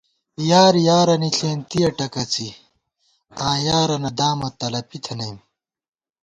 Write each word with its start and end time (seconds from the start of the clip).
یار 0.49 0.73
یارَنی 0.87 1.29
ݪېنتِیَہ 1.37 1.89
ٹکَڅی، 1.97 2.49
آں 3.45 3.57
یارَنہ 3.67 4.11
دامہ 4.17 4.49
تلَپی 4.59 4.97
تھنَئیم 5.05 5.37